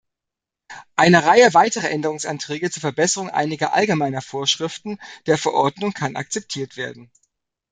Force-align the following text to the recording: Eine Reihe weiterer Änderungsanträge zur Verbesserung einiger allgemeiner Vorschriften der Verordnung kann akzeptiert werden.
Eine 0.95 1.25
Reihe 1.27 1.53
weiterer 1.53 1.91
Änderungsanträge 1.91 2.71
zur 2.71 2.81
Verbesserung 2.81 3.29
einiger 3.29 3.75
allgemeiner 3.75 4.23
Vorschriften 4.23 4.97
der 5.27 5.37
Verordnung 5.37 5.93
kann 5.93 6.15
akzeptiert 6.15 6.75
werden. 6.75 7.11